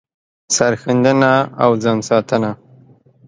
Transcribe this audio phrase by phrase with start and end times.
[0.55, 1.31] سر ښندنه
[1.63, 2.51] او ځان ساتنه